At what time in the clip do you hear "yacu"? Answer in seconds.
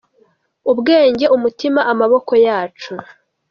2.45-2.93